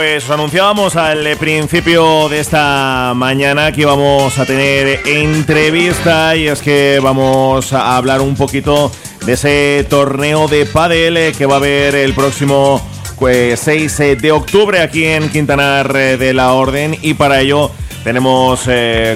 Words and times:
Pues 0.05 0.25
os 0.25 0.29
anunciábamos 0.29 0.95
al 0.97 1.35
principio 1.37 2.29
de 2.29 2.39
esta 2.39 3.13
mañana 3.15 3.71
que 3.71 3.81
íbamos 3.81 4.37
a 4.37 4.45
tener 4.45 4.99
entrevista 5.07 6.35
y 6.35 6.47
es 6.47 6.61
que 6.61 6.99
vamos 7.01 7.73
a 7.73 7.97
hablar 7.97 8.21
un 8.21 8.35
poquito 8.35 8.91
de 9.25 9.33
ese 9.33 9.83
torneo 9.89 10.47
de 10.47 10.67
pádel 10.67 11.17
eh, 11.17 11.33
que 11.35 11.47
va 11.47 11.55
a 11.55 11.57
haber 11.57 11.95
el 11.95 12.13
próximo 12.13 12.79
6 13.17 13.17
pues, 13.17 13.67
eh, 13.99 14.15
de 14.15 14.31
octubre 14.31 14.79
aquí 14.79 15.05
en 15.05 15.27
Quintanar 15.29 15.95
eh, 15.95 16.17
de 16.17 16.33
la 16.33 16.53
Orden. 16.53 16.95
Y 17.01 17.15
para 17.15 17.41
ello 17.41 17.71
tenemos 18.03 18.69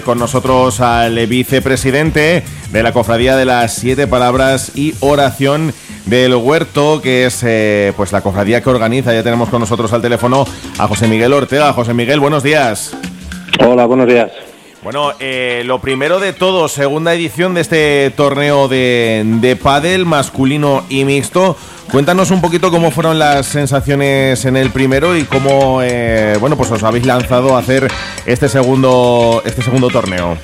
con 0.04 0.18
nosotros 0.18 0.80
al 0.80 1.28
vicepresidente 1.28 2.44
de 2.72 2.84
la 2.84 2.94
Cofradía 2.94 3.36
de 3.36 3.46
las 3.46 3.76
Siete 3.76 4.08
Palabras 4.08 4.72
y 4.74 4.96
Oración 5.02 5.72
del 6.10 6.36
Huerto, 6.36 7.02
que 7.02 7.26
es 7.26 7.44
eh, 7.44 7.94
pues 7.96 8.12
la 8.12 8.22
cofradía 8.22 8.62
que 8.62 8.70
organiza. 8.70 9.14
Ya 9.14 9.24
tenemos 9.24 9.50
con 9.50 9.60
nosotros 9.60 9.94
al 9.94 10.02
teléfono 10.02 10.46
a 10.78 10.88
José 10.88 11.08
Miguel 11.08 11.34
Ortega. 11.34 11.72
José 11.74 11.94
Miguel, 11.94 12.20
buenos 12.20 12.44
días. 12.44 12.96
Hola, 13.66 13.86
buenos 13.86 14.08
días. 14.08 14.32
Bueno, 14.82 15.12
eh, 15.20 15.64
lo 15.66 15.80
primero 15.80 16.20
de 16.20 16.32
todo, 16.32 16.70
segunda 16.70 17.14
edición 17.14 17.54
de 17.54 17.62
este 17.62 18.14
torneo 18.16 18.70
de, 18.70 19.24
de 19.26 19.56
pádel 19.56 20.06
masculino 20.06 20.86
y 20.90 21.04
mixto. 21.04 21.58
Cuéntanos 21.92 22.32
un 22.32 22.40
poquito 22.40 22.72
cómo 22.72 22.92
fueron 22.92 23.20
las 23.20 23.48
sensaciones 23.48 24.46
en 24.46 24.56
el 24.56 24.70
primero 24.70 25.18
y 25.18 25.24
cómo, 25.24 25.82
eh, 25.84 26.38
bueno, 26.40 26.56
pues 26.56 26.72
os 26.72 26.84
habéis 26.84 27.06
lanzado 27.06 27.56
a 27.56 27.60
hacer 27.60 27.88
este 28.26 28.48
segundo, 28.48 29.42
este 29.44 29.62
segundo 29.62 29.90
torneo. 29.90 30.38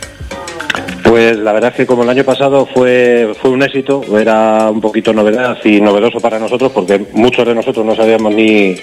Pues 1.06 1.38
la 1.38 1.54
verdad 1.54 1.70
es 1.70 1.76
que 1.78 1.86
como 1.86 2.02
el 2.02 2.10
año 2.10 2.24
pasado 2.24 2.66
fue, 2.66 3.32
fue 3.40 3.52
un 3.52 3.62
éxito, 3.62 4.02
era 4.20 4.72
un 4.72 4.82
poquito 4.82 5.14
novedad 5.14 5.56
y 5.64 5.80
novedoso 5.80 6.20
para 6.20 6.40
nosotros 6.40 6.72
porque 6.72 7.00
muchos 7.14 7.46
de 7.46 7.54
nosotros 7.54 7.86
no 7.86 7.96
sabíamos 7.96 8.34
ni, 8.34 8.76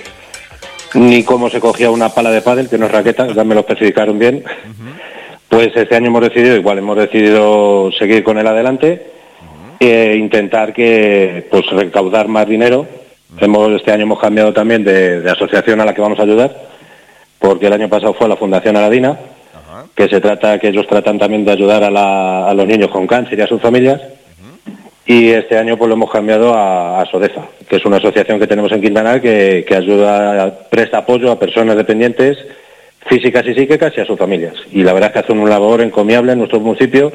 ni 0.94 1.24
cómo 1.24 1.50
se 1.50 1.58
cogía 1.58 1.90
una 1.90 2.10
pala 2.10 2.30
de 2.30 2.40
pádel, 2.40 2.68
que 2.68 2.78
no 2.78 2.86
es 2.86 2.92
raqueta, 2.92 3.26
ya 3.26 3.42
me 3.42 3.56
lo 3.56 3.62
especificaron 3.62 4.20
bien. 4.20 4.44
Pues 5.48 5.72
este 5.74 5.96
año 5.96 6.06
hemos 6.06 6.22
decidido, 6.22 6.54
igual 6.54 6.78
hemos 6.78 6.96
decidido 6.96 7.90
seguir 7.98 8.22
con 8.22 8.38
él 8.38 8.46
adelante 8.46 9.04
e 9.80 10.14
intentar 10.16 10.72
que 10.72 11.48
pues 11.50 11.66
recaudar 11.70 12.28
más 12.28 12.46
dinero. 12.46 12.86
Hemos, 13.40 13.72
este 13.72 13.90
año 13.90 14.04
hemos 14.04 14.20
cambiado 14.20 14.52
también 14.52 14.84
de, 14.84 15.22
de 15.22 15.30
asociación 15.30 15.80
a 15.80 15.84
la 15.84 15.92
que 15.92 16.00
vamos 16.00 16.20
a 16.20 16.22
ayudar, 16.22 16.54
porque 17.40 17.66
el 17.66 17.72
año 17.72 17.88
pasado 17.88 18.14
fue 18.14 18.28
la 18.28 18.36
Fundación 18.36 18.76
Aladina 18.76 19.18
que 19.94 20.08
se 20.08 20.20
trata, 20.20 20.58
que 20.58 20.68
ellos 20.68 20.86
tratan 20.86 21.18
también 21.18 21.44
de 21.44 21.52
ayudar 21.52 21.84
a, 21.84 22.54
los 22.54 22.66
niños 22.66 22.90
con 22.90 23.06
cáncer 23.06 23.38
y 23.38 23.42
a 23.42 23.46
sus 23.46 23.60
familias. 23.60 24.00
Y 25.04 25.30
este 25.30 25.58
año 25.58 25.76
pues 25.76 25.88
lo 25.88 25.94
hemos 25.94 26.10
cambiado 26.10 26.54
a, 26.54 27.04
Sodeza, 27.10 27.42
que 27.68 27.76
es 27.76 27.84
una 27.84 27.96
asociación 27.96 28.38
que 28.38 28.46
tenemos 28.46 28.72
en 28.72 28.80
Quintanar 28.80 29.20
que, 29.20 29.66
ayuda, 29.76 30.66
presta 30.70 30.98
apoyo 30.98 31.30
a 31.30 31.38
personas 31.38 31.76
dependientes 31.76 32.38
físicas 33.06 33.44
y 33.46 33.54
psíquicas 33.54 33.92
y 33.96 34.00
a 34.00 34.06
sus 34.06 34.18
familias. 34.18 34.54
Y 34.70 34.84
la 34.84 34.92
verdad 34.92 35.08
es 35.10 35.12
que 35.14 35.18
hacen 35.20 35.38
una 35.38 35.50
labor 35.50 35.82
encomiable 35.82 36.32
en 36.32 36.38
nuestro 36.38 36.60
municipio 36.60 37.12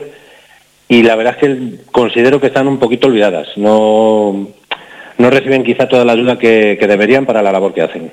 y 0.90 1.02
la 1.04 1.16
verdad 1.16 1.38
es 1.40 1.48
que 1.48 1.92
considero 1.92 2.42
que 2.42 2.48
están 2.48 2.68
un 2.68 2.78
poquito 2.78 3.08
olvidadas. 3.08 3.48
No, 3.56 4.48
no 5.18 5.30
reciben 5.30 5.64
quizá 5.64 5.88
toda 5.88 6.06
la 6.06 6.12
ayuda 6.12 6.38
que 6.38 6.78
deberían 6.78 7.26
para 7.26 7.42
la 7.42 7.54
labor 7.54 7.74
que 7.74 7.82
hacen. 7.82 8.12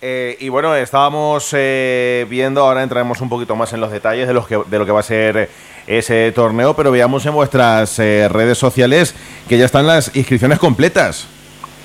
Eh, 0.00 0.36
y 0.38 0.48
bueno, 0.48 0.76
estábamos 0.76 1.52
eh, 1.56 2.24
viendo, 2.30 2.62
ahora 2.62 2.82
entraremos 2.82 3.20
un 3.20 3.28
poquito 3.28 3.56
más 3.56 3.72
en 3.72 3.80
los 3.80 3.90
detalles 3.90 4.28
de, 4.28 4.34
los 4.34 4.46
que, 4.46 4.60
de 4.70 4.78
lo 4.78 4.86
que 4.86 4.92
va 4.92 5.00
a 5.00 5.04
ser 5.04 5.48
ese 5.88 6.30
torneo, 6.32 6.74
pero 6.76 6.92
veamos 6.92 7.26
en 7.26 7.32
vuestras 7.32 7.98
eh, 7.98 8.28
redes 8.28 8.58
sociales 8.58 9.14
que 9.48 9.58
ya 9.58 9.64
están 9.64 9.86
las 9.86 10.14
inscripciones 10.14 10.58
completas. 10.58 11.26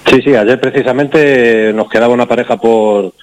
Sí, 0.05 0.21
sí, 0.21 0.35
ayer 0.35 0.59
precisamente 0.59 1.71
nos 1.73 1.89
quedaba 1.89 2.13
una 2.13 2.27
pareja 2.27 2.57
por, 2.57 3.13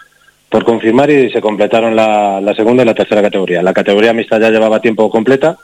por 0.49 0.65
confirmar 0.65 1.09
y 1.11 1.31
se 1.31 1.41
completaron 1.41 1.95
la, 1.95 2.53
segunda 2.57 2.83
y 2.83 2.87
la 2.87 2.95
tercera 2.95 3.23
categoría. 3.23 3.63
La 3.63 3.73
categoría 3.73 4.13
mixta 4.13 4.41
ya 4.41 4.51
llevaba 4.51 4.81
tiempo 4.81 5.09
completa 5.09 5.57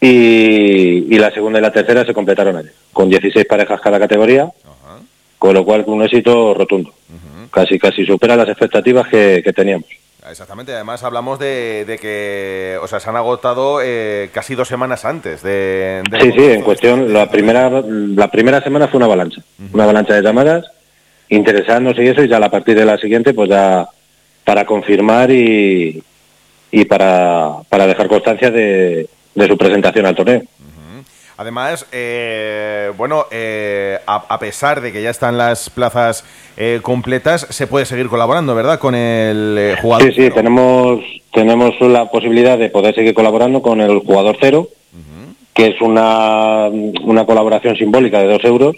y, 0.00 1.18
la 1.18 1.30
segunda 1.32 1.58
y 1.58 1.62
la 1.62 1.72
tercera 1.72 2.04
se 2.04 2.14
completaron 2.14 2.56
ayer, 2.56 2.72
con 2.92 3.08
16 3.08 3.46
parejas 3.46 3.80
cada 3.80 3.98
categoría, 3.98 4.48
con 5.44 5.52
lo 5.52 5.62
cual 5.62 5.84
un 5.88 6.02
éxito 6.02 6.54
rotundo. 6.54 6.94
Casi 7.50 7.78
casi 7.78 8.06
supera 8.06 8.34
las 8.34 8.48
expectativas 8.48 9.06
que, 9.08 9.52
teníamos. 9.54 9.84
Exactamente, 10.26 10.72
además 10.72 11.02
hablamos 11.02 11.38
de, 11.38 11.98
que, 12.00 12.78
o 12.80 12.88
sea, 12.88 12.98
se 12.98 13.10
han 13.10 13.16
agotado 13.16 13.80
eh, 13.82 14.30
casi 14.32 14.54
dos 14.54 14.68
semanas 14.68 15.04
antes 15.04 15.42
de... 15.42 16.02
sí, 16.18 16.32
sí, 16.32 16.44
en 16.44 16.62
cuestión, 16.62 17.12
la 17.12 17.28
primera, 17.28 17.68
la 17.68 18.28
primera 18.28 18.62
semana 18.62 18.88
fue 18.88 18.96
una 18.96 19.04
avalancha, 19.04 19.42
una 19.70 19.84
avalancha 19.84 20.14
de 20.14 20.22
llamadas, 20.22 20.64
interesándose 21.28 22.02
y 22.02 22.08
eso, 22.08 22.22
y 22.22 22.28
ya 22.28 22.38
a 22.38 22.50
partir 22.50 22.74
de 22.74 22.86
la 22.86 22.96
siguiente, 22.96 23.34
pues 23.34 23.50
ya 23.50 23.86
para 24.44 24.64
confirmar 24.64 25.30
y, 25.30 26.02
y 26.70 26.84
para, 26.86 27.56
para 27.68 27.86
dejar 27.86 28.08
constancia 28.08 28.50
de, 28.50 29.10
de 29.34 29.46
su 29.46 29.58
presentación 29.58 30.06
al 30.06 30.16
torneo. 30.16 30.42
Además, 31.36 31.86
eh, 31.90 32.92
bueno, 32.96 33.26
eh, 33.32 33.98
a, 34.06 34.38
pesar 34.38 34.80
de 34.80 34.92
que 34.92 35.02
ya 35.02 35.10
están 35.10 35.36
las 35.36 35.68
plazas 35.68 36.24
eh, 36.56 36.78
completas, 36.80 37.46
se 37.50 37.66
puede 37.66 37.86
seguir 37.86 38.08
colaborando, 38.08 38.54
¿verdad? 38.54 38.78
Con 38.78 38.94
el 38.94 39.76
jugador. 39.82 40.12
Sí, 40.12 40.22
sí, 40.22 40.30
tenemos, 40.30 41.00
tenemos 41.32 41.74
la 41.80 42.08
posibilidad 42.08 42.56
de 42.56 42.70
poder 42.70 42.94
seguir 42.94 43.14
colaborando 43.14 43.62
con 43.62 43.80
el 43.80 43.98
jugador 43.98 44.36
cero, 44.40 44.68
que 45.52 45.68
es 45.68 45.80
una, 45.80 46.68
una 46.68 47.26
colaboración 47.26 47.76
simbólica 47.76 48.20
de 48.20 48.28
dos 48.28 48.44
euros. 48.44 48.76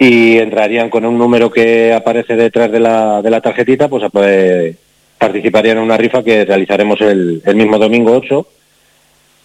Y 0.00 0.38
entrarían 0.38 0.90
con 0.90 1.04
un 1.04 1.18
número 1.18 1.50
que 1.50 1.92
aparece 1.92 2.36
detrás 2.36 2.70
de 2.70 2.78
la, 2.78 3.20
de 3.20 3.30
la 3.30 3.40
tarjetita, 3.40 3.88
pues, 3.88 4.04
pues 4.12 4.76
participarían 5.18 5.78
en 5.78 5.82
una 5.82 5.96
rifa 5.96 6.22
que 6.22 6.44
realizaremos 6.44 7.00
el, 7.00 7.42
el 7.44 7.56
mismo 7.56 7.78
domingo 7.78 8.12
8 8.12 8.46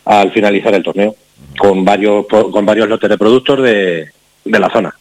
al 0.05 0.31
finalizar 0.31 0.75
el 0.75 0.83
torneo 0.83 1.15
con 1.57 1.85
varios 1.85 2.25
con 2.27 2.65
varios 2.65 2.87
lotes 2.87 3.09
de 3.09 3.17
productos 3.17 3.61
de, 3.61 4.09
de 4.45 4.59
la 4.59 4.69
zona. 4.69 4.93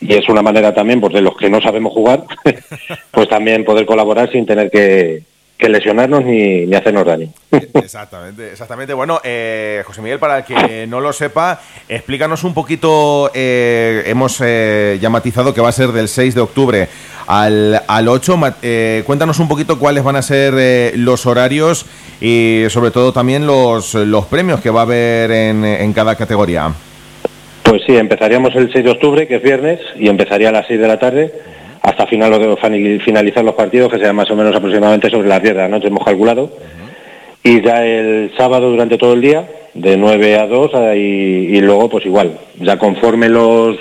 Y 0.00 0.14
es 0.14 0.28
una 0.28 0.42
manera 0.42 0.74
también, 0.74 1.00
pues 1.00 1.12
de 1.12 1.20
los 1.20 1.36
que 1.36 1.50
no 1.50 1.60
sabemos 1.60 1.92
jugar, 1.92 2.24
pues 3.10 3.28
también 3.28 3.64
poder 3.64 3.84
colaborar 3.84 4.30
sin 4.32 4.46
tener 4.46 4.70
que, 4.70 5.22
que 5.60 5.68
lesionarnos 5.68 6.24
ni, 6.24 6.66
ni 6.66 6.74
hacernos 6.74 7.04
daño. 7.04 7.28
Exactamente, 7.74 8.50
exactamente. 8.52 8.94
Bueno, 8.94 9.20
eh, 9.22 9.82
José 9.86 10.00
Miguel, 10.00 10.18
para 10.18 10.38
el 10.38 10.44
que 10.44 10.86
no 10.86 11.00
lo 11.00 11.12
sepa, 11.12 11.60
explícanos 11.88 12.44
un 12.44 12.54
poquito, 12.54 13.30
eh, 13.34 14.04
hemos 14.06 14.40
eh, 14.42 14.98
ya 15.00 15.10
matizado 15.10 15.52
que 15.52 15.60
va 15.60 15.68
a 15.68 15.72
ser 15.72 15.92
del 15.92 16.08
6 16.08 16.34
de 16.34 16.40
octubre 16.40 16.88
al, 17.26 17.82
al 17.86 18.08
8, 18.08 18.40
cuéntanos 19.04 19.38
un 19.38 19.48
poquito 19.48 19.78
cuáles 19.78 20.02
van 20.02 20.16
a 20.16 20.22
ser 20.22 20.96
los 20.96 21.26
horarios 21.26 21.84
y 22.20 22.64
sobre 22.68 22.90
todo 22.90 23.12
también 23.12 23.46
los, 23.46 23.94
los 23.94 24.26
premios 24.26 24.60
que 24.60 24.70
va 24.70 24.80
a 24.80 24.84
haber 24.84 25.30
en, 25.30 25.64
en 25.64 25.92
cada 25.92 26.16
categoría. 26.16 26.72
Pues 27.62 27.82
sí, 27.86 27.96
empezaríamos 27.96 28.54
el 28.56 28.72
6 28.72 28.84
de 28.84 28.90
octubre, 28.90 29.26
que 29.26 29.36
es 29.36 29.42
viernes, 29.42 29.80
y 29.96 30.08
empezaría 30.08 30.48
a 30.48 30.52
las 30.52 30.66
6 30.66 30.80
de 30.80 30.88
la 30.88 30.98
tarde 30.98 31.32
hasta 31.82 32.06
final, 32.06 32.58
finalizar 33.04 33.44
los 33.44 33.54
partidos, 33.54 33.90
que 33.90 33.98
será 33.98 34.12
más 34.12 34.30
o 34.30 34.36
menos 34.36 34.54
aproximadamente 34.54 35.10
sobre 35.10 35.28
las 35.28 35.42
10 35.42 35.54
de 35.54 35.60
la 35.60 35.68
noche, 35.68 35.88
hemos 35.88 36.04
calculado. 36.04 36.50
Y 37.42 37.62
ya 37.62 37.86
el 37.86 38.32
sábado 38.36 38.70
durante 38.70 38.98
todo 38.98 39.14
el 39.14 39.22
día, 39.22 39.48
de 39.72 39.96
9 39.96 40.38
a 40.38 40.46
2, 40.46 40.70
y, 40.96 41.60
luego 41.60 41.88
pues 41.88 42.04
igual, 42.04 42.38
ya 42.58 42.78
conforme 42.78 43.30
los, 43.30 43.76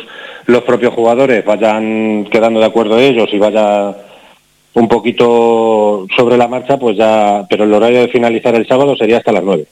los 0.46 0.64
propios 0.64 0.94
jugadores 0.94 1.44
vayan 1.44 2.26
quedando 2.32 2.62
de 2.62 2.68
acuerdo 2.68 2.98
ellos 3.00 3.28
y 3.34 3.38
vaya 3.38 3.94
un 4.74 4.88
poquito 4.88 6.06
sobre 6.16 6.38
la 6.38 6.48
marcha, 6.48 6.78
pues 6.78 6.98
ya, 6.98 7.46
pero 7.50 7.64
el 7.64 7.74
horario 7.74 8.02
de 8.02 8.10
finalizar 8.10 8.56
el 8.56 8.68
sábado 8.68 8.96
sería 8.96 9.18
hasta 9.18 9.32
las 9.32 9.44
9. 9.44 9.66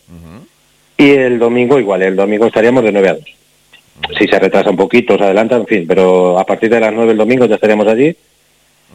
Y 0.98 1.10
el 1.12 1.40
domingo 1.40 1.80
igual, 1.80 2.02
el 2.02 2.16
domingo 2.16 2.48
estaríamos 2.48 2.84
de 2.84 2.92
9 2.92 3.10
a 3.10 3.14
2 3.14 3.24
si 4.18 4.28
se 4.28 4.40
retrasa 4.40 4.70
un 4.70 4.78
poquito, 4.78 5.18
se 5.18 5.24
adelanta, 5.24 5.56
en 5.56 5.66
fin, 5.66 5.86
pero 5.88 6.38
a 6.40 6.46
partir 6.46 6.70
de 6.70 6.80
las 6.80 6.94
9 6.94 7.10
del 7.10 7.18
domingo 7.18 7.46
ya 7.46 7.56
estaríamos 7.56 7.88
allí. 7.88 8.16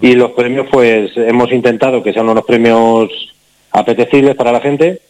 Y 0.00 0.14
los 0.14 0.32
premios, 0.32 0.66
pues 0.70 1.10
hemos 1.16 1.52
intentado 1.52 2.02
que 2.02 2.12
sean 2.12 2.28
unos 2.28 2.44
premios 2.44 3.10
apetecibles 3.70 4.34
para 4.34 4.52
la 4.52 4.60
gente 4.60 5.00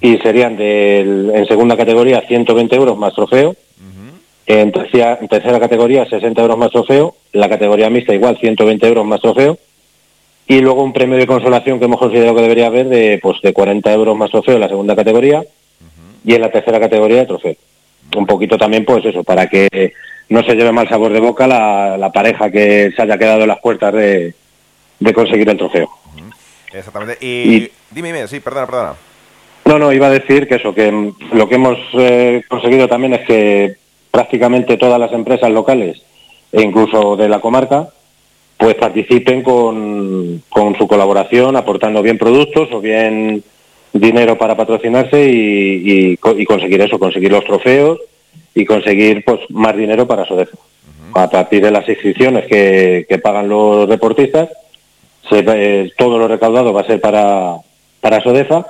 y 0.00 0.16
serían 0.18 0.56
en 0.60 1.46
segunda 1.46 1.76
categoría 1.76 2.22
120 2.22 2.74
euros 2.76 2.96
más 2.96 3.14
trofeo, 3.14 3.54
en, 4.46 4.72
tercera, 4.72 5.18
en 5.20 5.28
tercera 5.28 5.60
categoría 5.60 6.06
60 6.06 6.42
euros 6.42 6.58
más 6.58 6.70
trofeo, 6.70 7.14
la 7.32 7.48
categoría 7.48 7.90
mixta 7.90 8.14
igual 8.14 8.36
120 8.38 8.86
euros 8.86 9.06
más 9.06 9.20
trofeo 9.20 9.58
y 10.50 10.60
luego 10.60 10.82
un 10.82 10.92
premio 10.92 11.16
de 11.16 11.28
consolación 11.28 11.78
que 11.78 11.84
hemos 11.84 12.00
considerado 12.00 12.34
que 12.34 12.42
debería 12.42 12.66
haber 12.66 12.88
de, 12.88 13.20
pues, 13.22 13.40
de 13.40 13.52
40 13.52 13.92
euros 13.92 14.16
más 14.16 14.32
trofeo 14.32 14.56
en 14.56 14.60
la 14.60 14.68
segunda 14.68 14.96
categoría 14.96 15.44
y 16.24 16.34
en 16.34 16.40
la 16.40 16.50
tercera 16.50 16.80
categoría 16.80 17.18
de 17.18 17.26
trofeo 17.26 17.54
un 18.16 18.26
poquito 18.26 18.58
también, 18.58 18.84
pues 18.84 19.04
eso, 19.04 19.22
para 19.22 19.46
que 19.48 19.92
no 20.28 20.42
se 20.42 20.56
lleve 20.56 20.72
mal 20.72 20.88
sabor 20.88 21.12
de 21.12 21.20
boca 21.20 21.46
la, 21.46 22.10
pareja 22.12 22.50
que 22.50 22.90
se 22.96 23.00
haya 23.00 23.16
quedado 23.16 23.42
en 23.42 23.48
las 23.48 23.60
puertas 23.60 23.94
de, 23.94 24.34
conseguir 25.14 25.48
el 25.48 25.56
trofeo. 25.56 25.88
Exactamente. 26.72 27.24
Y, 27.24 27.70
dime, 27.92 28.12
dime, 28.12 28.26
sí, 28.26 28.40
perdona, 28.40 28.66
perdona. 28.66 28.94
No, 29.66 29.78
no, 29.78 29.92
iba 29.92 30.08
a 30.08 30.10
decir 30.10 30.48
que 30.48 30.56
eso, 30.56 30.74
que 30.74 31.12
lo 31.32 31.48
que 31.48 31.54
hemos 31.54 31.78
eh, 31.92 32.42
conseguido 32.48 32.88
también 32.88 33.14
es 33.14 33.24
que 33.24 33.76
prácticamente 34.10 34.76
todas 34.76 34.98
las 34.98 35.12
empresas 35.12 35.52
locales 35.52 36.02
e 36.50 36.60
incluso 36.60 37.14
de 37.14 37.28
la 37.28 37.40
comarca, 37.40 37.90
pues 38.60 38.74
participen 38.74 39.42
con, 39.42 40.42
con 40.50 40.76
su 40.76 40.86
colaboración, 40.86 41.56
aportando 41.56 42.02
bien 42.02 42.18
productos 42.18 42.68
o 42.72 42.80
bien 42.82 43.42
dinero 43.90 44.36
para 44.36 44.54
patrocinarse 44.54 45.30
y, 45.32 46.18
conseguir 46.18 46.82
eso, 46.82 46.98
conseguir 46.98 47.32
los 47.32 47.44
trofeos 47.44 47.98
y 48.54 48.66
conseguir 48.66 49.24
pues 49.24 49.40
más 49.48 49.74
dinero 49.74 50.06
para 50.06 50.26
Sodefa. 50.26 50.58
A 51.14 51.30
partir 51.30 51.62
de 51.62 51.70
las 51.70 51.88
inscripciones 51.88 52.44
que, 52.46 53.20
pagan 53.22 53.48
los 53.48 53.88
deportistas, 53.88 54.50
eh, 55.30 55.90
todo 55.96 56.18
lo 56.18 56.28
recaudado 56.28 56.74
va 56.74 56.82
a 56.82 56.86
ser 56.86 57.00
para, 57.00 57.54
para 58.02 58.22
Sodefa. 58.22 58.66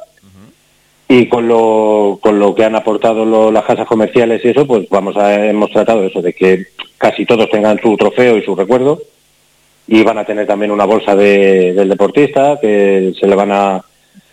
Y 1.09 1.27
con 1.27 1.49
lo, 1.49 2.21
con 2.23 2.39
lo 2.39 2.55
que 2.55 2.65
han 2.65 2.77
aportado 2.77 3.51
las 3.51 3.65
casas 3.65 3.89
comerciales 3.89 4.45
y 4.45 4.51
eso, 4.51 4.65
pues 4.69 4.89
vamos 4.89 5.17
a, 5.17 5.47
hemos 5.47 5.73
tratado 5.73 6.05
eso, 6.05 6.23
de 6.23 6.33
que 6.33 6.67
casi 6.97 7.27
todos 7.27 7.51
tengan 7.51 7.81
su 7.81 7.97
trofeo 7.97 8.37
y 8.37 8.45
su 8.45 8.55
recuerdo 8.55 9.01
y 9.91 10.03
van 10.03 10.19
a 10.19 10.25
tener 10.25 10.47
también 10.47 10.71
una 10.71 10.87
bolsa 10.87 11.15
del 11.15 11.89
deportista 11.89 12.59
que 12.61 13.13
se 13.19 13.27
le 13.27 13.35
van 13.35 13.53
a 13.53 13.85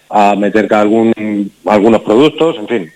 a 0.09 0.35
meter 0.35 0.71
algún, 0.73 1.51
algunos 1.65 2.01
productos, 2.01 2.57
en 2.57 2.67
fin. 2.67 2.91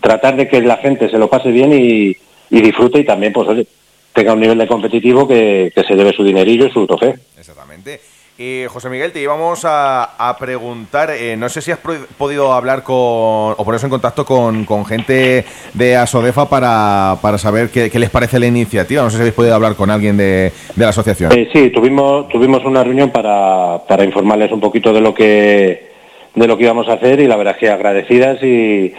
Tratar 0.00 0.36
de 0.36 0.48
que 0.48 0.60
la 0.62 0.76
gente 0.76 1.08
se 1.08 1.18
lo 1.18 1.28
pase 1.28 1.50
bien 1.50 1.72
y, 1.72 2.16
disfrute 2.50 3.00
y 3.00 3.04
también, 3.04 3.32
pues, 3.32 3.48
oye, 3.48 3.66
tenga 4.12 4.32
un 4.32 4.40
nivel 4.40 4.58
de 4.58 4.66
competitivo 4.66 5.26
que, 5.28 5.72
se 5.74 5.94
debe 5.94 6.12
su 6.12 6.24
dinerillo 6.24 6.66
y 6.66 6.70
su 6.70 6.86
trofeo. 6.86 7.14
Exactamente. 7.38 8.00
Y 8.40 8.66
José 8.68 8.88
Miguel, 8.88 9.10
te 9.10 9.20
íbamos 9.20 9.62
a, 9.64 10.36
preguntar, 10.38 11.10
eh, 11.10 11.36
no 11.36 11.48
sé 11.48 11.60
si 11.60 11.72
has 11.72 11.80
podido 12.16 12.52
hablar 12.52 12.84
con, 12.84 12.94
o 12.94 13.64
ponerse 13.64 13.86
en 13.86 13.90
contacto 13.90 14.24
con, 14.24 14.64
gente 14.86 15.44
de 15.74 15.96
Asodefa 15.96 16.48
para, 16.48 17.16
para 17.20 17.36
saber 17.36 17.68
qué, 17.68 17.90
les 17.92 18.10
parece 18.10 18.38
la 18.38 18.46
iniciativa. 18.46 19.02
No 19.02 19.10
sé 19.10 19.16
si 19.16 19.22
habéis 19.22 19.34
podido 19.34 19.56
hablar 19.56 19.74
con 19.74 19.90
alguien 19.90 20.16
de, 20.16 20.52
la 20.76 20.90
asociación. 20.90 21.32
Eh, 21.36 21.48
sí, 21.52 21.70
tuvimos, 21.70 22.28
tuvimos 22.28 22.64
una 22.64 22.84
reunión 22.84 23.10
para, 23.10 23.80
para 23.88 24.04
informarles 24.04 24.52
un 24.52 24.60
poquito 24.60 24.92
de 24.92 25.00
lo 25.00 25.12
que 25.12 25.88
de 26.36 26.46
lo 26.46 26.56
que 26.56 26.62
íbamos 26.62 26.88
a 26.88 26.92
hacer 26.92 27.18
y 27.18 27.26
la 27.26 27.34
verdad 27.34 27.54
es 27.54 27.58
que 27.58 27.70
agradecidas 27.70 28.38
y, 28.40 28.92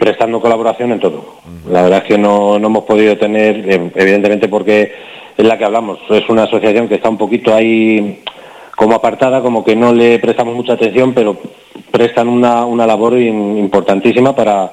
prestando 0.00 0.40
colaboración 0.40 0.90
en 0.90 0.98
todo. 0.98 1.36
La 1.70 1.82
verdad 1.82 1.98
es 1.98 2.04
que 2.04 2.18
no, 2.18 2.58
no 2.58 2.66
hemos 2.66 2.82
podido 2.82 3.16
tener, 3.16 3.58
eh, 3.70 3.90
evidentemente 3.94 4.48
porque 4.48 4.92
es 5.36 5.44
la 5.44 5.56
que 5.56 5.64
hablamos, 5.64 6.00
es 6.10 6.28
una 6.28 6.44
asociación 6.44 6.88
que 6.88 6.96
está 6.96 7.08
un 7.08 7.18
poquito 7.18 7.54
ahí 7.54 8.24
como 8.82 8.96
apartada, 8.96 9.40
como 9.40 9.62
que 9.64 9.76
no 9.76 9.92
le 9.92 10.18
prestamos 10.18 10.56
mucha 10.56 10.72
atención, 10.72 11.14
pero 11.14 11.36
prestan 11.92 12.28
una, 12.28 12.66
una 12.66 12.84
labor 12.84 13.16
importantísima 13.16 14.34
para, 14.34 14.72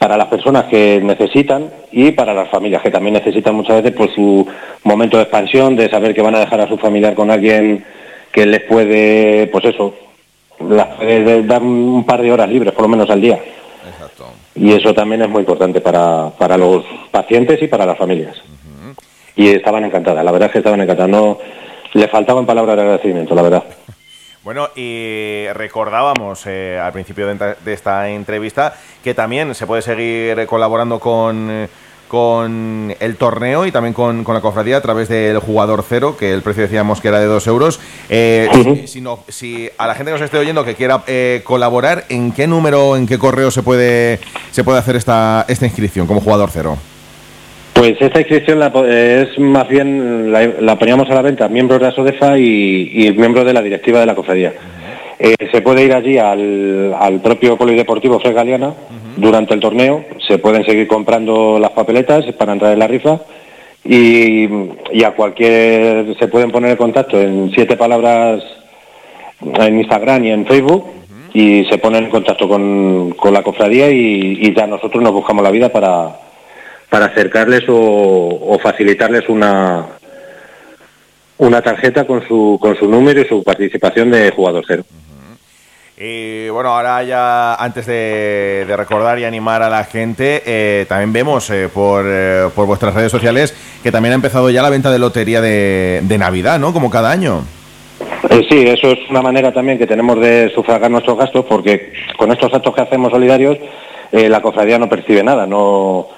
para 0.00 0.16
las 0.16 0.26
personas 0.26 0.64
que 0.64 1.00
necesitan 1.00 1.70
y 1.92 2.10
para 2.10 2.34
las 2.34 2.48
familias 2.48 2.82
que 2.82 2.90
también 2.90 3.14
necesitan 3.14 3.54
muchas 3.54 3.84
veces 3.84 3.96
pues 3.96 4.10
su 4.16 4.44
momento 4.82 5.16
de 5.16 5.22
expansión, 5.22 5.76
de 5.76 5.88
saber 5.88 6.12
que 6.12 6.22
van 6.22 6.34
a 6.34 6.40
dejar 6.40 6.60
a 6.60 6.66
su 6.66 6.76
familiar 6.76 7.14
con 7.14 7.30
alguien 7.30 7.84
que 8.32 8.46
les 8.46 8.62
puede, 8.62 9.46
pues 9.46 9.64
eso, 9.64 9.94
de 10.58 11.44
dar 11.44 11.62
un 11.62 12.02
par 12.04 12.22
de 12.22 12.32
horas 12.32 12.48
libres, 12.48 12.74
por 12.74 12.82
lo 12.82 12.88
menos 12.88 13.08
al 13.10 13.20
día. 13.20 13.38
Y 14.56 14.72
eso 14.72 14.92
también 14.92 15.22
es 15.22 15.28
muy 15.28 15.42
importante 15.42 15.80
para, 15.80 16.30
para 16.36 16.58
los 16.58 16.84
pacientes 17.12 17.62
y 17.62 17.68
para 17.68 17.86
las 17.86 17.96
familias. 17.96 18.36
Y 19.36 19.50
estaban 19.50 19.84
encantadas, 19.84 20.24
la 20.24 20.32
verdad 20.32 20.48
es 20.48 20.52
que 20.52 20.58
estaban 20.58 20.80
encantadas. 20.80 21.08
No, 21.08 21.38
le 21.94 22.08
faltaban 22.08 22.46
palabras 22.46 22.76
de 22.76 22.82
agradecimiento, 22.82 23.34
la 23.34 23.42
verdad. 23.42 23.64
Bueno, 24.42 24.68
y 24.74 25.46
recordábamos 25.52 26.46
eh, 26.46 26.80
al 26.82 26.92
principio 26.92 27.26
de, 27.26 27.56
esta 27.66 28.08
entrevista 28.08 28.74
que 29.04 29.12
también 29.12 29.54
se 29.54 29.66
puede 29.66 29.82
seguir 29.82 30.46
colaborando 30.46 30.98
con 30.98 31.68
con 32.10 32.92
el 32.98 33.16
torneo 33.16 33.66
y 33.66 33.70
también 33.70 33.94
con, 33.94 34.24
la 34.26 34.40
cofradía 34.40 34.78
a 34.78 34.80
través 34.80 35.08
del 35.08 35.38
jugador 35.38 35.84
cero, 35.88 36.16
que 36.18 36.32
el 36.32 36.42
precio 36.42 36.64
decíamos 36.64 37.00
que 37.00 37.06
era 37.06 37.20
de 37.20 37.26
dos 37.26 37.46
euros. 37.46 37.78
Eh, 38.08 38.48
si, 38.88 39.04
si, 39.28 39.70
a 39.78 39.86
la 39.86 39.94
gente 39.94 40.10
que 40.10 40.18
nos 40.18 40.24
esté 40.24 40.36
oyendo 40.36 40.64
que 40.64 40.74
quiera 40.74 41.04
eh, 41.06 41.42
colaborar, 41.44 42.06
¿en 42.08 42.32
qué 42.32 42.48
número, 42.48 42.96
en 42.96 43.06
qué 43.06 43.16
correo 43.16 43.52
se 43.52 43.62
puede, 43.62 44.18
se 44.50 44.64
puede 44.64 44.80
hacer 44.80 44.96
esta, 44.96 45.44
esta 45.46 45.66
inscripción 45.66 46.08
como 46.08 46.20
jugador 46.20 46.50
cero? 46.52 46.76
Pues 47.80 47.96
esta 47.98 48.20
inscripción 48.20 48.60
es 48.90 49.38
más 49.38 49.66
bien, 49.66 50.30
la, 50.30 50.78
poníamos 50.78 51.08
a 51.08 51.14
la 51.14 51.22
venta 51.22 51.48
miembros 51.48 51.80
de 51.80 51.86
la 51.86 51.92
SODEFA 51.92 52.36
y, 52.36 53.06
y 53.06 53.12
miembros 53.12 53.46
de 53.46 53.54
la 53.54 53.62
directiva 53.62 54.00
de 54.00 54.04
la 54.04 54.14
cofradía. 54.14 54.52
Eh, 55.18 55.34
se 55.50 55.62
puede 55.62 55.84
ir 55.84 55.94
allí 55.94 56.18
al, 56.18 56.92
al 56.92 57.22
propio 57.22 57.56
polideportivo 57.56 58.20
Fred 58.20 58.34
Galeana 58.34 58.74
durante 59.16 59.54
el 59.54 59.60
torneo, 59.60 60.04
se 60.28 60.36
pueden 60.36 60.62
seguir 60.66 60.86
comprando 60.88 61.58
las 61.58 61.70
papeletas 61.70 62.26
para 62.34 62.52
entrar 62.52 62.74
en 62.74 62.80
la 62.80 62.86
rifa 62.86 63.18
y, 63.82 64.44
a 65.02 65.12
cualquier 65.12 66.18
se 66.18 66.28
pueden 66.28 66.50
poner 66.50 66.72
en 66.72 66.76
contacto 66.76 67.18
en 67.18 67.50
siete 67.54 67.78
palabras 67.78 68.42
en 69.40 69.78
Instagram 69.78 70.26
y 70.26 70.30
en 70.32 70.44
Facebook 70.44 70.84
y 71.32 71.64
se 71.64 71.78
ponen 71.78 72.04
en 72.04 72.10
contacto 72.10 72.46
con, 72.46 73.16
la 73.32 73.42
cofradía 73.42 73.90
y, 73.90 74.54
ya 74.54 74.66
nosotros 74.66 75.02
nos 75.02 75.14
buscamos 75.14 75.42
la 75.42 75.50
vida 75.50 75.70
para, 75.70 76.29
para 76.90 77.06
acercarles 77.06 77.62
o, 77.68 78.58
facilitarles 78.62 79.28
una 79.28 79.86
una 81.38 81.62
tarjeta 81.62 82.06
con 82.06 82.26
su, 82.28 82.58
con 82.60 82.76
su 82.76 82.86
número 82.86 83.22
y 83.22 83.24
su 83.24 83.42
participación 83.42 84.10
de 84.10 84.30
jugador 84.30 84.62
cero. 84.66 84.84
Y 86.02 86.48
bueno, 86.48 86.70
ahora 86.70 87.02
ya 87.02 87.54
antes 87.54 87.84
de, 87.84 88.64
recordar 88.74 89.18
y 89.18 89.24
animar 89.24 89.62
a 89.62 89.68
la 89.68 89.84
gente, 89.84 90.42
eh, 90.46 90.86
también 90.88 91.12
vemos 91.12 91.50
eh, 91.50 91.68
por, 91.72 92.06
eh, 92.06 92.48
por, 92.54 92.66
vuestras 92.66 92.94
redes 92.94 93.12
sociales 93.12 93.54
que 93.82 93.92
también 93.92 94.12
ha 94.12 94.14
empezado 94.14 94.48
ya 94.48 94.62
la 94.62 94.70
venta 94.70 94.90
de 94.90 94.98
lotería 94.98 95.42
de, 95.42 96.16
Navidad, 96.18 96.58
¿no? 96.58 96.72
Como 96.72 96.88
cada 96.88 97.10
año. 97.10 97.44
sí, 98.48 98.66
eso 98.66 98.92
es 98.92 99.10
una 99.10 99.20
manera 99.20 99.52
también 99.52 99.78
que 99.78 99.86
tenemos 99.86 100.18
de 100.20 100.50
sufragar 100.54 100.90
nuestros 100.90 101.18
gastos 101.18 101.44
porque 101.46 101.92
con 102.16 102.32
estos 102.32 102.52
actos 102.52 102.74
que 102.74 102.80
hacemos 102.80 103.10
solidarios 103.10 103.58
la 104.12 104.40
cofradía 104.40 104.78
no 104.78 104.88
percibe 104.88 105.22
nada, 105.22 105.46
no, 105.46 106.08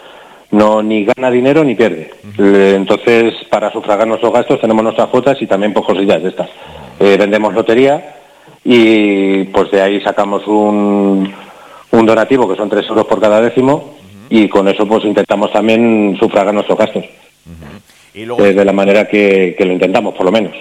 no 0.52 0.82
ni 0.82 1.04
gana 1.04 1.30
dinero 1.30 1.64
ni 1.64 1.74
pierde. 1.74 2.10
Entonces, 2.38 3.34
para 3.50 3.70
sufragar 3.72 4.06
nuestros 4.06 4.32
gastos 4.32 4.60
tenemos 4.60 4.84
nuestras 4.84 5.08
cuotas 5.08 5.40
y 5.42 5.46
también 5.46 5.72
por 5.72 5.84
cosillas 5.84 6.22
de 6.22 6.28
estas. 6.28 6.48
vendemos 6.98 7.52
lotería 7.52 8.16
y 8.64 9.44
pues 9.44 9.70
de 9.70 9.82
ahí 9.82 10.00
sacamos 10.00 10.46
un, 10.46 11.32
un 11.90 12.06
donativo 12.06 12.48
que 12.48 12.56
son 12.56 12.70
tres 12.70 12.86
euros 12.88 13.06
por 13.06 13.20
cada 13.20 13.40
décimo 13.40 13.94
y 14.28 14.48
con 14.48 14.66
eso 14.66 14.86
pues 14.86 15.04
intentamos 15.04 15.52
también 15.52 16.16
sufragar 16.18 16.54
nuestros 16.54 16.78
gastos. 16.78 17.04
y 18.14 18.24
luego... 18.24 18.42
de 18.42 18.64
la 18.64 18.72
manera 18.72 19.06
que, 19.06 19.54
lo 19.58 19.72
intentamos, 19.72 20.14
por 20.14 20.24
lo 20.24 20.32
menos. 20.32 20.54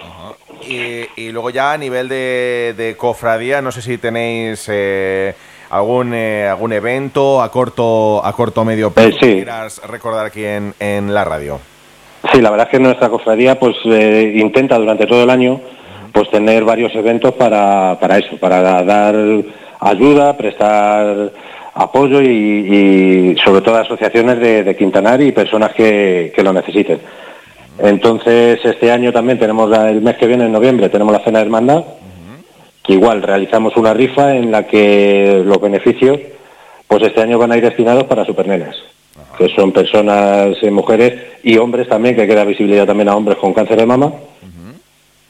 Y, 0.68 1.30
luego 1.30 1.50
ya 1.50 1.72
a 1.72 1.78
nivel 1.78 2.08
de, 2.08 2.94
cofradía, 2.98 3.62
no 3.62 3.72
sé 3.72 3.82
si 3.82 3.98
tenéis 3.98 4.66
eh, 4.70 5.34
algún 5.72 6.14
eh, 6.14 6.46
algún 6.46 6.72
evento 6.72 7.42
a 7.42 7.50
corto 7.50 8.24
a 8.24 8.32
corto 8.34 8.64
medio 8.64 8.90
plazo 8.90 9.08
eh, 9.08 9.18
que 9.18 9.34
quieras 9.36 9.80
recordar 9.88 10.26
aquí 10.26 10.44
en, 10.44 10.74
en, 10.78 11.12
la 11.12 11.24
radio. 11.24 11.58
Sí, 12.32 12.40
la 12.40 12.50
verdad 12.50 12.68
es 12.68 12.70
que 12.70 12.78
nuestra 12.78 13.08
cofradía 13.08 13.58
pues 13.58 13.74
intenta 13.84 14.78
durante 14.78 15.06
todo 15.06 15.24
el 15.24 15.30
año 15.30 15.60
pues 16.12 16.30
tener 16.30 16.64
varios 16.64 16.94
eventos 16.94 17.32
para, 17.34 17.98
para 17.98 18.18
eso, 18.18 18.36
para 18.38 18.82
dar 18.84 19.16
ayuda, 19.80 20.36
prestar 20.36 21.32
apoyo 21.74 22.20
y, 22.20 23.34
sobre 23.42 23.62
todo 23.62 23.76
asociaciones 23.76 24.38
de, 24.38 24.76
Quintanar 24.76 25.20
y 25.22 25.32
personas 25.32 25.72
que, 25.72 26.32
lo 26.42 26.52
necesiten. 26.52 27.00
Entonces, 27.78 28.60
este 28.62 28.92
año 28.92 29.12
también 29.12 29.38
tenemos, 29.38 29.76
el 29.76 30.02
mes 30.02 30.16
que 30.16 30.26
viene, 30.26 30.44
en 30.44 30.52
noviembre, 30.52 30.90
tenemos 30.90 31.12
la 31.12 31.24
Cena 31.24 31.38
de 31.38 31.46
Hermandad, 31.46 31.84
que 32.82 32.94
igual 32.94 33.22
realizamos 33.22 33.76
una 33.76 33.94
rifa 33.94 34.34
en 34.34 34.50
la 34.50 34.66
que 34.66 35.42
los 35.44 35.60
beneficios, 35.60 36.18
pues 36.86 37.02
este 37.02 37.20
año 37.20 37.38
van 37.38 37.52
a 37.52 37.56
ir 37.56 37.62
destinados 37.62 38.04
para 38.04 38.24
supernenas, 38.24 38.76
que 39.38 39.48
son 39.50 39.72
personas, 39.72 40.56
eh, 40.62 40.70
mujeres 40.70 41.14
y 41.42 41.56
hombres 41.58 41.88
también, 41.88 42.16
que 42.16 42.26
queda 42.26 42.44
visibilidad 42.44 42.86
también 42.86 43.08
a 43.08 43.16
hombres 43.16 43.38
con 43.38 43.54
cáncer 43.54 43.78
de 43.78 43.86
mama. 43.86 44.12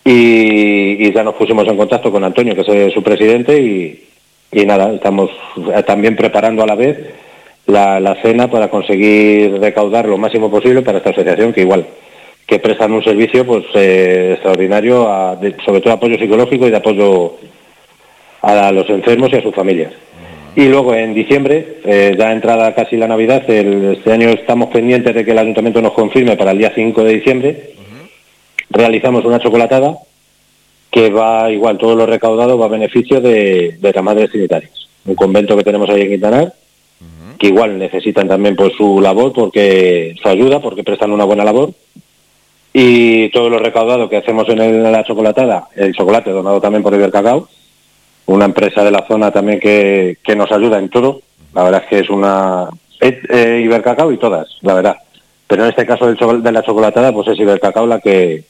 y, 0.05 1.07
y, 1.07 1.13
ya 1.13 1.23
nos 1.23 1.35
pusimos 1.35 1.67
en 1.69 1.77
contacto 1.77 2.11
con 2.11 2.25
Antonio, 2.25 2.55
que 2.55 2.63
es 2.63 2.69
eh, 2.69 2.91
su 2.93 3.03
presidente, 3.03 3.61
y, 3.61 4.05
y 4.51 4.67
nada, 4.67 4.93
estamos 4.93 5.31
también 5.87 6.17
preparando 6.17 6.63
a 6.63 6.67
la 6.67 6.75
vez 6.75 6.99
la, 7.67 8.17
cena 8.23 8.51
para 8.51 8.69
conseguir 8.69 9.59
recaudar 9.61 10.07
lo 10.07 10.19
máximo 10.19 10.51
posible 10.51 10.83
para 10.83 10.99
esta 10.99 11.11
asociación 11.11 11.53
que 11.53 11.63
igual 11.63 11.87
que 12.47 12.59
prestan 12.59 12.93
un 12.93 13.05
servicio 13.05 13.47
pues 13.47 13.65
eh, 13.75 14.33
extraordinario 14.35 15.05
sobre 15.65 15.81
todo 15.81 15.95
apoyo 15.95 16.19
psicológico 16.19 16.67
y 16.67 16.71
de 16.71 16.77
apoyo 16.77 17.37
a 18.43 18.73
los 18.73 18.89
enfermos 18.91 19.33
y 19.33 19.37
a 19.37 19.43
sus 19.43 19.55
familias. 19.55 19.93
Y 20.55 20.67
luego 20.67 20.95
en 20.95 21.15
diciembre, 21.15 21.79
eh, 21.85 22.15
ya 22.19 22.33
entrada 22.33 22.75
casi 22.75 22.97
la 22.97 23.09
Navidad, 23.09 23.49
este 23.49 24.13
año 24.13 24.29
estamos 24.29 24.69
pendientes 24.69 25.15
de 25.15 25.25
que 25.25 25.31
el 25.31 25.39
ayuntamiento 25.39 25.81
nos 25.81 25.93
confirme 25.93 26.37
para 26.37 26.51
el 26.51 26.59
día 26.59 26.73
5 26.75 27.05
de 27.05 27.15
diciembre, 27.15 27.71
realizamos 28.69 29.25
una 29.25 29.39
chocolatada 29.39 29.97
que 30.91 31.09
va 31.09 31.51
igual, 31.51 31.79
todo 31.79 31.97
lo 31.97 32.05
recaudado 32.05 32.59
va 32.59 32.67
a 32.67 32.69
beneficio 32.69 33.21
de, 33.23 33.79
de 33.81 33.93
las 33.93 34.05
madres 34.05 34.31
trinitarias. 34.31 34.89
Un 35.07 35.15
convento 35.15 35.57
que 35.57 35.65
tenemos 35.65 35.89
ahí 35.89 36.03
en 36.03 36.11
Quintanar, 36.11 36.53
que 37.39 37.47
igual 37.47 37.79
necesitan 37.79 38.29
también 38.29 38.55
por 38.55 38.73
su 38.77 39.01
labor, 39.01 39.33
porque 39.33 40.15
su 40.23 40.29
ayuda, 40.29 40.61
porque 40.61 40.85
prestan 40.85 41.13
una 41.13 41.25
buena 41.25 41.45
labor. 41.45 41.73
Y 42.73 43.29
todo 43.31 43.51
lo 43.51 43.59
recaudado 43.59 44.09
que 44.09 44.17
hacemos 44.17 44.49
en, 44.49 44.83
la 44.91 45.05
chocolatada, 45.05 45.69
el 45.77 45.95
chocolate 45.95 46.31
donado 46.31 46.61
también 46.61 46.83
por 46.83 46.95
Ibercacao, 46.95 47.49
una 48.27 48.47
empresa 48.47 48.83
de 48.83 48.91
la 48.91 49.07
zona 49.07 49.31
también 49.31 49.61
que, 49.61 50.19
que 50.25 50.35
nos 50.35 50.51
ayuda 50.51 50.79
en 50.79 50.89
todo. 50.89 51.21
La 51.55 51.65
verdad 51.65 51.83
es 51.85 51.89
que 51.89 51.99
es 52.01 52.11
una... 52.11 52.69
Eh, 53.01 53.61
Ibercacao 53.65 54.13
y 54.13 54.17
todas, 54.17 54.49
la 54.63 54.75
verdad. 54.75 54.97
Pero 55.47 55.65
en 55.65 55.71
este 55.71 55.85
caso 55.85 56.07
del 56.07 56.43
de 56.43 56.53
la 56.53 56.63
chocolatada, 56.63 57.13
pues 57.13 57.29
es 57.29 57.39
Ibercacao 57.39 57.87
la 57.87 58.01
que, 58.01 58.45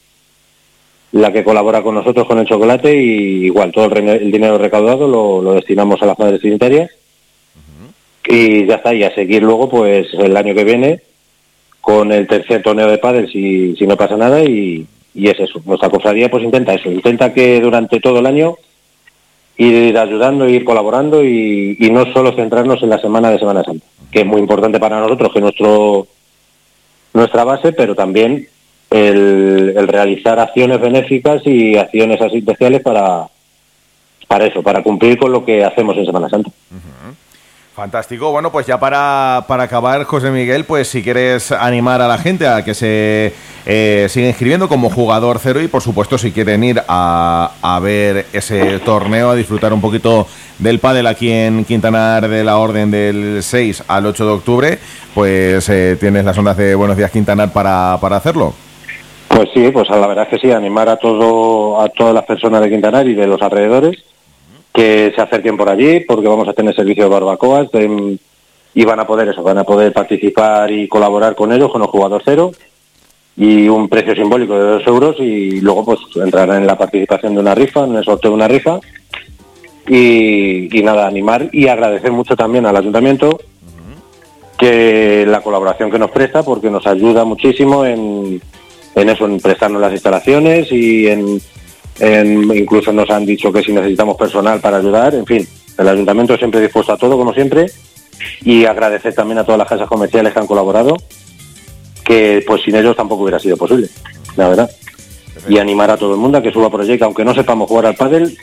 la 1.13 1.31
que 1.31 1.43
colabora 1.43 1.81
con 1.81 1.95
nosotros 1.95 2.27
con 2.27 2.39
el 2.39 2.47
chocolate 2.47 2.95
y 2.95 3.45
igual 3.45 3.71
todo 3.71 3.85
el, 3.85 4.31
dinero 4.31 4.57
recaudado 4.57 5.07
lo, 5.07 5.53
destinamos 5.53 6.01
a 6.01 6.05
las 6.05 6.17
madres 6.17 6.39
trinitarias 6.39 6.91
y 8.25 8.65
ya 8.65 8.75
está, 8.75 8.93
y 8.93 9.03
a 9.03 9.13
seguir 9.13 9.43
luego 9.43 9.69
pues 9.69 10.07
el 10.13 10.35
año 10.35 10.55
que 10.55 10.63
viene 10.63 11.01
con 11.83 12.13
el 12.13 12.25
tercer 12.27 12.63
torneo 12.63 12.87
de 12.87 12.97
pádel 12.97 13.29
si, 13.29 13.75
si 13.75 13.85
no 13.85 13.97
pasa 13.97 14.15
nada 14.15 14.41
y, 14.41 14.87
es 15.13 15.37
eso, 15.37 15.61
nuestra 15.65 15.89
cofradía 15.89 16.31
pues 16.31 16.41
intenta 16.41 16.73
eso, 16.73 16.89
intenta 16.89 17.33
que 17.33 17.59
durante 17.59 17.99
todo 17.99 18.19
el 18.19 18.25
año 18.25 18.55
ir 19.57 19.97
ayudando, 19.97 20.47
ir 20.47 20.63
colaborando 20.63 21.25
y, 21.25 21.75
no 21.91 22.05
solo 22.13 22.31
centrarnos 22.37 22.81
en 22.83 22.89
la 22.89 22.99
semana 22.99 23.31
de 23.31 23.37
Semana 23.37 23.65
Santa, 23.65 23.85
que 24.09 24.21
es 24.21 24.25
muy 24.25 24.39
importante 24.39 24.79
para 24.79 25.01
nosotros, 25.01 25.33
que 25.33 25.39
es 25.39 25.43
nuestro 25.43 26.07
nuestra 27.13 27.43
base, 27.43 27.73
pero 27.73 27.95
también 27.95 28.47
el, 28.89 29.75
realizar 29.85 30.39
acciones 30.39 30.79
benéficas 30.79 31.45
y 31.45 31.75
acciones 31.75 32.21
asistenciales 32.21 32.81
para, 32.81 33.27
para 34.29 34.45
eso, 34.45 34.63
para 34.63 34.81
cumplir 34.81 35.17
con 35.17 35.33
lo 35.33 35.43
que 35.43 35.65
hacemos 35.65 35.97
en 35.97 36.05
Semana 36.05 36.29
Santa. 36.29 36.49
Fantástico. 37.75 38.31
Bueno, 38.31 38.51
pues 38.51 38.67
ya 38.67 38.79
para, 38.79 39.45
para, 39.47 39.63
acabar, 39.63 40.03
José 40.03 40.29
Miguel, 40.29 40.63
pues 40.63 40.87
si 40.87 41.01
quieres 41.01 41.51
animar 41.51 42.01
a 42.01 42.07
la 42.07 42.19
gente 42.19 42.47
a 42.47 42.63
que 42.63 42.75
se 42.75 43.33
eh, 43.65 44.05
siga 44.09 44.27
inscribiendo 44.27 44.69
como 44.69 44.91
jugador 44.91 45.39
cero 45.39 45.59
y 45.59 45.67
por 45.67 45.81
supuesto 45.81 46.19
si 46.19 46.31
quieren 46.31 46.63
ir 46.63 46.83
a, 46.87 47.49
a, 47.63 47.79
ver 47.79 48.27
ese 48.31 48.77
torneo, 48.77 49.31
a 49.31 49.35
disfrutar 49.35 49.73
un 49.73 49.81
poquito 49.81 50.27
del 50.59 50.77
pádel 50.77 51.07
aquí 51.07 51.31
en 51.31 51.65
Quintanar 51.65 52.27
de 52.27 52.43
la 52.43 52.59
Orden 52.59 52.91
del 52.91 53.41
6 53.41 53.85
al 53.87 54.05
8 54.05 54.23
de 54.23 54.31
octubre, 54.31 54.79
pues 55.15 55.67
eh, 55.69 55.97
tienes 55.99 56.25
las 56.25 56.37
ondas 56.37 56.57
de 56.57 56.75
Buenos 56.75 56.95
Días 56.95 57.09
Quintanar 57.09 57.51
para, 57.51 57.97
para 57.99 58.17
hacerlo. 58.17 58.53
Pues 59.29 59.49
sí, 59.51 59.71
pues 59.71 59.89
la 59.89 60.05
verdad 60.05 60.25
es 60.25 60.29
que 60.29 60.47
sí, 60.47 60.53
animar 60.53 60.89
a 60.89 60.97
todo 60.97 61.81
a 61.81 61.89
todas 61.89 62.13
las 62.13 62.25
personas 62.25 62.61
de 62.61 62.69
Quintanar 62.69 63.07
y 63.07 63.15
de 63.15 63.25
los 63.25 63.41
alrededores 63.41 64.12
que 64.73 65.11
se 65.15 65.21
acerquen 65.21 65.55
por 65.55 65.69
allí, 65.69 65.99
porque 66.01 66.27
vamos 66.27 66.47
a 66.47 66.53
tener 66.53 66.75
servicio 66.75 67.03
de 67.03 67.09
barbacoas 67.09 67.69
y 68.75 68.85
van 68.85 68.99
a 68.99 69.07
poder 69.07 69.29
eso, 69.29 69.43
van 69.43 69.59
a 69.59 69.63
poder 69.63 69.93
participar 69.93 70.71
y 70.71 70.87
colaborar 70.87 71.35
con 71.35 71.51
ellos, 71.53 71.71
con 71.71 71.81
los 71.81 71.91
jugadores 71.91 72.23
cero 72.25 72.51
y 73.35 73.67
un 73.67 73.87
precio 73.87 74.15
simbólico 74.15 74.55
de 74.55 74.63
dos 74.63 74.87
euros 74.87 75.15
y 75.19 75.61
luego 75.61 75.85
pues 75.85 75.99
entrarán 76.15 76.61
en 76.61 76.67
la 76.67 76.77
participación 76.77 77.35
de 77.35 77.41
una 77.41 77.55
rifa, 77.55 77.83
en 77.83 77.95
el 77.95 78.03
sorteo 78.03 78.31
de 78.31 78.35
una 78.35 78.47
rifa 78.47 78.79
y, 79.87 80.75
y 80.75 80.83
nada, 80.83 81.07
animar 81.07 81.49
y 81.51 81.67
agradecer 81.67 82.11
mucho 82.11 82.35
también 82.35 82.65
al 82.65 82.77
ayuntamiento 82.77 83.39
que 84.57 85.25
la 85.27 85.41
colaboración 85.41 85.91
que 85.91 85.99
nos 85.99 86.11
presta 86.11 86.43
porque 86.43 86.69
nos 86.69 86.85
ayuda 86.87 87.25
muchísimo 87.25 87.85
en 87.85 88.41
en 88.95 89.09
eso, 89.09 89.25
en 89.25 89.39
prestarnos 89.39 89.81
las 89.81 89.91
instalaciones 89.91 90.71
y 90.71 91.07
en, 91.07 91.41
incluso 91.99 92.91
nos 92.91 93.09
han 93.09 93.25
dicho 93.25 93.51
que 93.51 93.61
si 93.61 93.71
necesitamos 93.71 94.17
personal 94.17 94.59
para 94.59 94.77
ayudar, 94.77 95.15
en 95.15 95.25
fin, 95.25 95.47
el 95.77 95.87
ayuntamiento 95.87 96.37
siempre 96.37 96.61
dispuesto 96.61 96.93
a 96.93 96.97
todo, 96.97 97.17
como 97.17 97.33
siempre, 97.33 97.67
y 98.41 98.65
agradecer 98.65 99.13
también 99.13 99.39
a 99.39 99.43
todas 99.43 99.59
las 99.59 99.67
casas 99.67 99.87
comerciales 99.87 100.33
que 100.33 100.39
han 100.39 100.47
colaborado, 100.47 100.95
que 102.03 102.43
pues 102.45 102.63
sin 102.63 102.75
ellos 102.75 102.95
tampoco 102.95 103.23
hubiera 103.23 103.39
sido 103.39 103.57
posible, 103.57 103.89
la 104.35 104.49
verdad. 104.49 104.71
Y 105.47 105.57
animar 105.57 105.91
a 105.91 105.97
todo 105.97 106.13
el 106.13 106.19
mundo 106.19 106.37
a 106.37 106.41
que 106.41 106.51
suba 106.51 106.69
que 106.69 107.03
aunque 107.03 107.25
no 107.25 107.33
sepamos 107.33 107.67
jugar 107.67 107.87
al 107.87 107.95
pádel, 107.95 108.37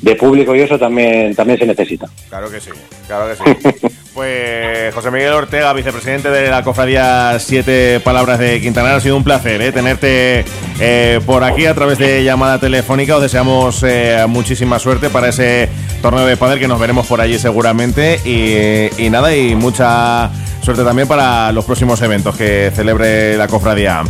de 0.00 0.14
público 0.14 0.54
y 0.54 0.60
eso 0.60 0.78
también, 0.78 1.34
también 1.34 1.58
se 1.58 1.66
necesita. 1.66 2.08
Claro 2.28 2.50
que 2.50 2.60
sí, 2.60 2.70
claro 3.06 3.26
que 3.28 3.36
sí. 3.36 3.86
pues 4.14 4.94
José 4.94 5.10
Miguel 5.10 5.32
Ortega, 5.32 5.72
vicepresidente 5.72 6.30
de 6.30 6.48
la 6.48 6.62
Cofradía 6.62 7.38
Siete 7.38 8.00
Palabras 8.00 8.38
de 8.38 8.60
Quintanar, 8.60 8.96
ha 8.96 9.00
sido 9.00 9.16
un 9.16 9.24
placer 9.24 9.60
¿eh? 9.60 9.72
tenerte 9.72 10.44
eh, 10.80 11.20
por 11.26 11.44
aquí 11.44 11.66
a 11.66 11.74
través 11.74 11.98
de 11.98 12.24
llamada 12.24 12.58
telefónica. 12.58 13.16
Os 13.16 13.22
deseamos 13.22 13.82
eh, 13.86 14.24
muchísima 14.28 14.78
suerte 14.78 15.10
para 15.10 15.28
ese 15.28 15.68
torneo 16.00 16.24
de 16.24 16.36
padre 16.36 16.58
que 16.58 16.68
nos 16.68 16.80
veremos 16.80 17.06
por 17.06 17.20
allí 17.20 17.38
seguramente. 17.38 18.20
Y, 18.24 19.02
y 19.02 19.10
nada, 19.10 19.36
y 19.36 19.54
mucha 19.54 20.30
suerte 20.62 20.82
también 20.82 21.08
para 21.08 21.52
los 21.52 21.64
próximos 21.64 22.00
eventos 22.02 22.36
que 22.36 22.72
celebre 22.74 23.36
la 23.36 23.48
Cofradía. 23.48 24.04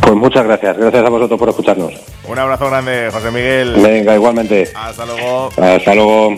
Pues 0.00 0.14
muchas 0.14 0.44
gracias, 0.44 0.76
gracias 0.76 1.04
a 1.04 1.08
vosotros 1.08 1.38
por 1.38 1.48
escucharnos. 1.48 1.92
Un 2.28 2.38
abrazo 2.38 2.66
grande, 2.68 3.08
José 3.12 3.30
Miguel. 3.30 3.74
Venga, 3.82 4.14
igualmente. 4.14 4.70
Hasta 4.74 5.06
luego. 5.06 5.50
Hasta 5.56 5.94
luego. 5.94 6.36